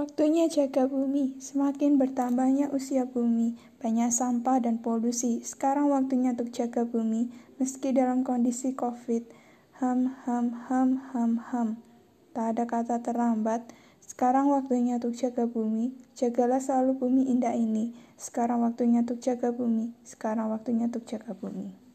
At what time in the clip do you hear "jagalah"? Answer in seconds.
16.16-16.64